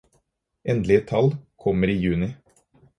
Endelige 0.69 1.05
tall 1.13 1.31
kommer 1.63 1.95
i 1.97 2.01
juni. 2.07 2.35